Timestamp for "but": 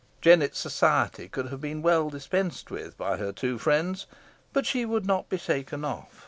4.51-4.65